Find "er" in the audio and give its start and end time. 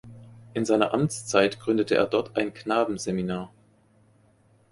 1.93-2.07